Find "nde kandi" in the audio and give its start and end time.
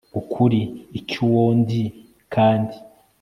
1.61-2.75